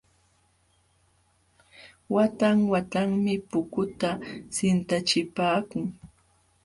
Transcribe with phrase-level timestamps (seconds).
[2.13, 4.09] Watan watanmi pukuta
[4.55, 5.85] sintachipaakun.